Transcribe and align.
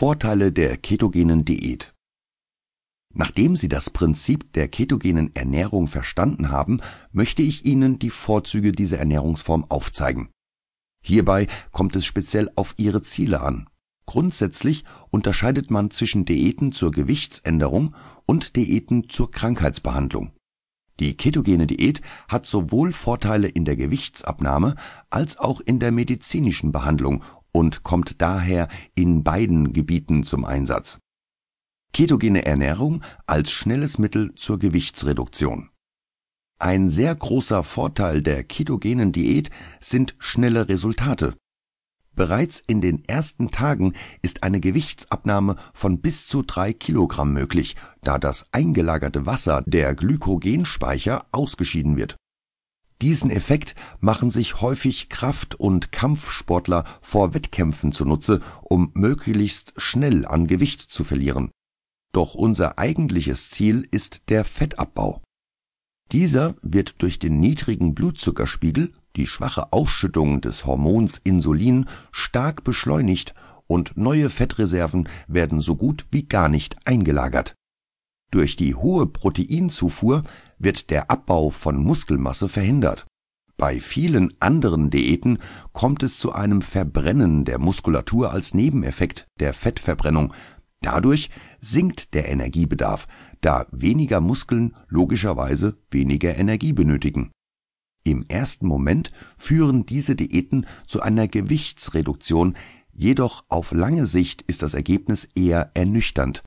Vorteile 0.00 0.52
der 0.52 0.76
ketogenen 0.76 1.44
Diät 1.44 1.92
Nachdem 3.12 3.56
Sie 3.56 3.66
das 3.66 3.90
Prinzip 3.90 4.52
der 4.52 4.68
ketogenen 4.68 5.34
Ernährung 5.34 5.88
verstanden 5.88 6.52
haben, 6.52 6.80
möchte 7.10 7.42
ich 7.42 7.64
Ihnen 7.64 7.98
die 7.98 8.10
Vorzüge 8.10 8.70
dieser 8.70 9.00
Ernährungsform 9.00 9.64
aufzeigen. 9.68 10.28
Hierbei 11.04 11.48
kommt 11.72 11.96
es 11.96 12.06
speziell 12.06 12.48
auf 12.54 12.74
Ihre 12.76 13.02
Ziele 13.02 13.40
an. 13.40 13.68
Grundsätzlich 14.06 14.84
unterscheidet 15.10 15.72
man 15.72 15.90
zwischen 15.90 16.24
Diäten 16.24 16.70
zur 16.70 16.92
Gewichtsänderung 16.92 17.96
und 18.24 18.54
Diäten 18.54 19.08
zur 19.08 19.32
Krankheitsbehandlung. 19.32 20.30
Die 21.00 21.16
ketogene 21.16 21.66
Diät 21.66 22.02
hat 22.28 22.46
sowohl 22.46 22.92
Vorteile 22.92 23.48
in 23.48 23.64
der 23.64 23.76
Gewichtsabnahme 23.76 24.76
als 25.10 25.38
auch 25.38 25.60
in 25.60 25.80
der 25.80 25.90
medizinischen 25.90 26.70
Behandlung 26.70 27.24
und 27.58 27.82
kommt 27.82 28.20
daher 28.22 28.68
in 28.94 29.24
beiden 29.24 29.72
Gebieten 29.72 30.22
zum 30.22 30.44
Einsatz. 30.44 31.00
Ketogene 31.92 32.46
Ernährung 32.46 33.02
als 33.26 33.50
schnelles 33.50 33.98
Mittel 33.98 34.32
zur 34.36 34.60
Gewichtsreduktion. 34.60 35.70
Ein 36.60 36.88
sehr 36.88 37.12
großer 37.16 37.64
Vorteil 37.64 38.22
der 38.22 38.44
ketogenen 38.44 39.10
Diät 39.10 39.50
sind 39.80 40.14
schnelle 40.20 40.68
Resultate. 40.68 41.34
Bereits 42.14 42.60
in 42.64 42.80
den 42.80 43.02
ersten 43.08 43.50
Tagen 43.50 43.94
ist 44.22 44.44
eine 44.44 44.60
Gewichtsabnahme 44.60 45.56
von 45.72 46.00
bis 46.00 46.28
zu 46.28 46.42
drei 46.42 46.72
Kilogramm 46.72 47.32
möglich, 47.32 47.74
da 48.02 48.18
das 48.18 48.52
eingelagerte 48.52 49.26
Wasser 49.26 49.64
der 49.66 49.96
Glykogenspeicher 49.96 51.26
ausgeschieden 51.32 51.96
wird. 51.96 52.16
Diesen 53.00 53.30
Effekt 53.30 53.76
machen 54.00 54.30
sich 54.30 54.60
häufig 54.60 55.08
Kraft- 55.08 55.54
und 55.54 55.92
Kampfsportler 55.92 56.84
vor 57.00 57.32
Wettkämpfen 57.32 57.92
zunutze, 57.92 58.40
um 58.62 58.90
möglichst 58.94 59.72
schnell 59.76 60.26
an 60.26 60.48
Gewicht 60.48 60.82
zu 60.82 61.04
verlieren. 61.04 61.50
Doch 62.12 62.34
unser 62.34 62.78
eigentliches 62.78 63.50
Ziel 63.50 63.86
ist 63.90 64.22
der 64.28 64.44
Fettabbau. 64.44 65.22
Dieser 66.10 66.56
wird 66.62 67.02
durch 67.02 67.18
den 67.18 67.38
niedrigen 67.38 67.94
Blutzuckerspiegel, 67.94 68.92
die 69.14 69.26
schwache 69.26 69.72
Ausschüttung 69.72 70.40
des 70.40 70.64
Hormons 70.64 71.20
Insulin 71.22 71.86
stark 72.10 72.64
beschleunigt 72.64 73.34
und 73.66 73.96
neue 73.96 74.30
Fettreserven 74.30 75.08
werden 75.28 75.60
so 75.60 75.76
gut 75.76 76.06
wie 76.10 76.22
gar 76.22 76.48
nicht 76.48 76.76
eingelagert. 76.86 77.54
Durch 78.30 78.56
die 78.56 78.74
hohe 78.74 79.06
Proteinzufuhr 79.06 80.22
wird 80.58 80.90
der 80.90 81.10
Abbau 81.10 81.50
von 81.50 81.82
Muskelmasse 81.82 82.48
verhindert. 82.48 83.06
Bei 83.56 83.80
vielen 83.80 84.32
anderen 84.40 84.90
Diäten 84.90 85.38
kommt 85.72 86.02
es 86.02 86.18
zu 86.18 86.32
einem 86.32 86.62
Verbrennen 86.62 87.44
der 87.44 87.58
Muskulatur 87.58 88.30
als 88.30 88.54
Nebeneffekt 88.54 89.26
der 89.40 89.52
Fettverbrennung. 89.52 90.32
Dadurch 90.80 91.30
sinkt 91.60 92.14
der 92.14 92.28
Energiebedarf, 92.28 93.08
da 93.40 93.66
weniger 93.72 94.20
Muskeln 94.20 94.76
logischerweise 94.88 95.76
weniger 95.90 96.36
Energie 96.36 96.72
benötigen. 96.72 97.32
Im 98.04 98.24
ersten 98.28 98.66
Moment 98.66 99.10
führen 99.36 99.86
diese 99.86 100.14
Diäten 100.14 100.66
zu 100.86 101.02
einer 101.02 101.26
Gewichtsreduktion, 101.26 102.56
jedoch 102.92 103.44
auf 103.48 103.72
lange 103.72 104.06
Sicht 104.06 104.42
ist 104.42 104.62
das 104.62 104.74
Ergebnis 104.74 105.28
eher 105.34 105.72
ernüchternd. 105.74 106.42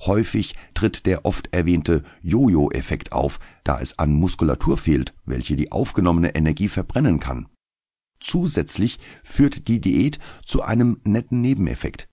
Häufig 0.00 0.54
tritt 0.74 1.04
der 1.06 1.24
oft 1.24 1.52
erwähnte 1.52 2.02
Jojo-Effekt 2.22 3.12
auf, 3.12 3.38
da 3.64 3.80
es 3.80 3.98
an 3.98 4.12
Muskulatur 4.12 4.78
fehlt, 4.78 5.14
welche 5.24 5.56
die 5.56 5.72
aufgenommene 5.72 6.34
Energie 6.34 6.68
verbrennen 6.68 7.20
kann. 7.20 7.48
Zusätzlich 8.18 8.98
führt 9.22 9.68
die 9.68 9.80
Diät 9.80 10.18
zu 10.44 10.62
einem 10.62 11.00
netten 11.04 11.40
Nebeneffekt. 11.40 12.08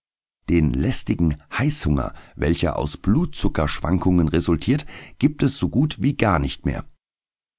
Den 0.50 0.74
lästigen 0.74 1.36
Heißhunger, 1.58 2.14
welcher 2.36 2.78
aus 2.78 2.98
Blutzuckerschwankungen 2.98 4.30
resultiert, 4.30 4.86
gibt 5.20 5.44
es 5.44 5.58
so 5.58 5.68
gut 5.68 6.02
wie 6.02 6.16
gar 6.16 6.40
nicht 6.40 6.66
mehr. 6.66 6.86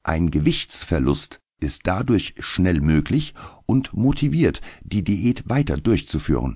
Ein 0.03 0.31
Gewichtsverlust 0.31 1.39
ist 1.61 1.87
dadurch 1.87 2.35
schnell 2.39 2.81
möglich 2.81 3.35
und 3.67 3.93
motiviert, 3.93 4.63
die 4.83 5.05
Diät 5.05 5.49
weiter 5.49 5.77
durchzuführen. 5.77 6.55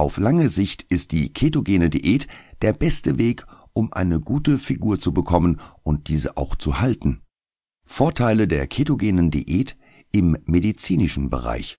Auf 0.00 0.16
lange 0.16 0.48
Sicht 0.48 0.82
ist 0.84 1.12
die 1.12 1.30
ketogene 1.30 1.90
Diät 1.90 2.26
der 2.62 2.72
beste 2.72 3.18
Weg, 3.18 3.44
um 3.74 3.92
eine 3.92 4.18
gute 4.18 4.56
Figur 4.56 4.98
zu 4.98 5.12
bekommen 5.12 5.60
und 5.82 6.08
diese 6.08 6.38
auch 6.38 6.56
zu 6.56 6.80
halten. 6.80 7.20
Vorteile 7.84 8.48
der 8.48 8.66
ketogenen 8.66 9.30
Diät 9.30 9.76
im 10.10 10.38
medizinischen 10.46 11.28
Bereich 11.28 11.76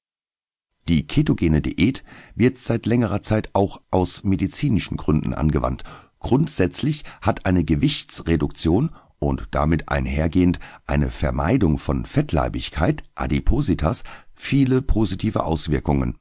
die 0.87 1.07
ketogene 1.07 1.61
Diät 1.61 2.03
wird 2.35 2.57
seit 2.57 2.85
längerer 2.85 3.23
Zeit 3.23 3.49
auch 3.53 3.81
aus 3.89 4.23
medizinischen 4.23 4.97
Gründen 4.97 5.33
angewandt. 5.33 5.83
Grundsätzlich 6.19 7.03
hat 7.21 7.45
eine 7.47 7.63
Gewichtsreduktion 7.63 8.91
und 9.17 9.47
damit 9.51 9.89
einhergehend 9.89 10.59
eine 10.85 11.09
Vermeidung 11.09 11.79
von 11.79 12.05
Fettleibigkeit 12.05 13.03
(Adipositas) 13.15 14.03
viele 14.35 14.81
positive 14.81 15.43
Auswirkungen. 15.43 16.17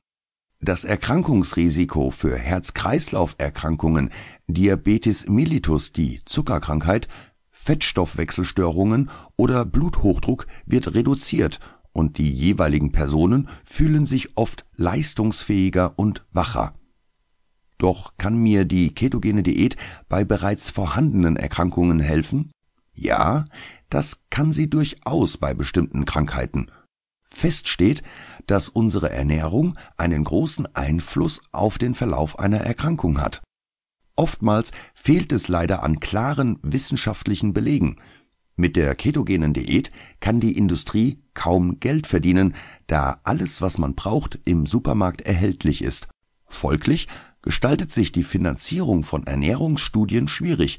Das 0.63 0.85
Erkrankungsrisiko 0.85 2.11
für 2.11 2.37
Herz-Kreislauf-Erkrankungen, 2.37 4.11
Diabetes 4.47 5.27
mellitus 5.27 5.93
die 5.93 6.21
Zuckerkrankheit, 6.27 7.09
Fettstoffwechselstörungen 7.51 9.09
oder 9.37 9.65
Bluthochdruck 9.65 10.47
wird 10.67 10.95
reduziert 10.95 11.61
und 11.93 12.19
die 12.19 12.31
jeweiligen 12.31 12.93
Personen 12.93 13.49
fühlen 13.65 14.05
sich 14.05 14.37
oft 14.37 14.67
leistungsfähiger 14.77 15.99
und 15.99 16.27
wacher. 16.31 16.75
Doch 17.79 18.19
kann 18.19 18.37
mir 18.37 18.67
die 18.67 18.95
ketogene 18.95 19.43
Diät 19.43 19.77
bei 20.11 20.25
bereits 20.25 20.69
vorhandenen 20.69 21.37
Erkrankungen 21.37 22.01
helfen? 22.01 22.51
Ja, 22.93 23.47
das 23.89 24.25
kann 24.29 24.53
sie 24.53 24.69
durchaus 24.69 25.39
bei 25.39 25.55
bestimmten 25.55 26.05
Krankheiten. 26.05 26.71
Fest 27.31 27.69
steht, 27.69 28.03
dass 28.47 28.69
unsere 28.69 29.11
Ernährung 29.11 29.79
einen 29.97 30.25
großen 30.25 30.75
Einfluss 30.75 31.41
auf 31.53 31.79
den 31.79 31.95
Verlauf 31.95 32.39
einer 32.39 32.59
Erkrankung 32.59 33.21
hat. 33.21 33.43
Oftmals 34.17 34.73
fehlt 34.95 35.33
es 35.33 35.49
leider 35.49 35.83
an 35.83 36.01
klaren 36.01 36.59
wissenschaftlichen 36.63 37.55
Belegen, 37.55 37.97
mit 38.61 38.77
der 38.77 38.95
ketogenen 38.95 39.55
Diät 39.55 39.91
kann 40.21 40.39
die 40.39 40.55
Industrie 40.55 41.23
kaum 41.33 41.81
Geld 41.81 42.07
verdienen, 42.07 42.55
da 42.89 43.19
alles, 43.25 43.63
was 43.63 43.79
man 43.79 43.95
braucht, 43.95 44.39
im 44.45 44.67
Supermarkt 44.67 45.23
erhältlich 45.23 45.81
ist. 45.83 46.09
Folglich 46.45 47.09
gestaltet 47.41 47.91
sich 47.91 48.13
die 48.13 48.23
Finanzierung 48.23 49.03
von 49.03 49.27
Ernährungsstudien 49.27 50.29
schwierig. 50.29 50.79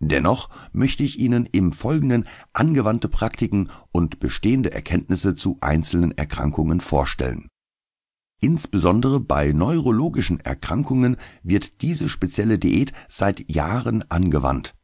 Dennoch 0.00 0.48
möchte 0.72 1.02
ich 1.02 1.18
Ihnen 1.18 1.46
im 1.46 1.72
Folgenden 1.72 2.24
angewandte 2.52 3.08
Praktiken 3.08 3.68
und 3.90 4.20
bestehende 4.20 4.72
Erkenntnisse 4.72 5.34
zu 5.34 5.58
einzelnen 5.60 6.16
Erkrankungen 6.16 6.80
vorstellen. 6.80 7.48
Insbesondere 8.40 9.18
bei 9.18 9.50
neurologischen 9.52 10.38
Erkrankungen 10.38 11.16
wird 11.42 11.82
diese 11.82 12.08
spezielle 12.08 12.58
Diät 12.58 12.92
seit 13.08 13.50
Jahren 13.50 14.08
angewandt 14.08 14.74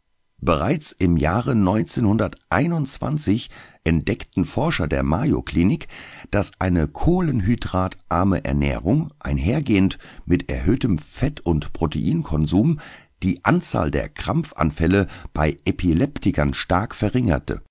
Bereits 0.45 0.93
im 0.93 1.17
Jahre 1.17 1.53
1921 1.53 3.49
entdeckten 3.83 4.45
Forscher 4.45 4.87
der 4.87 5.03
Mayo 5.03 5.41
Klinik, 5.41 5.89
dass 6.31 6.53
eine 6.59 6.87
kohlenhydratarme 6.87 8.45
Ernährung 8.45 9.11
einhergehend 9.21 9.99
mit 10.27 10.51
erhöhtem 10.51 10.99
Fett 10.99 11.41
und 11.41 11.73
Proteinkonsum 11.73 12.79
die 13.25 13.45
Anzahl 13.45 13.91
der 13.91 14.11
Krampfanfälle 14.11 15.09
bei 15.33 15.57
Epileptikern 15.65 16.53
stark 16.53 16.95
verringerte 16.95 17.63